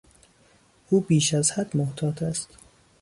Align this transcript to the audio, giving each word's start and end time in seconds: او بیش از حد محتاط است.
او 0.89 0.99
بیش 1.01 1.33
از 1.33 1.51
حد 1.51 1.77
محتاط 1.77 2.23
است. 2.23 2.49